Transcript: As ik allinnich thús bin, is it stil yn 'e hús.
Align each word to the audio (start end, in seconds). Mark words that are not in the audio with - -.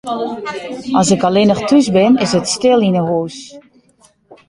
As 0.99 1.09
ik 1.15 1.23
allinnich 1.27 1.63
thús 1.69 1.87
bin, 1.95 2.13
is 2.25 2.31
it 2.39 2.51
stil 2.53 2.85
yn 2.87 2.97
'e 2.99 3.03
hús. 3.09 3.37